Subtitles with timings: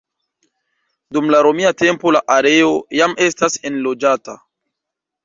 [1.17, 4.37] Dum la Romia tempo la areo jam estas enloĝata.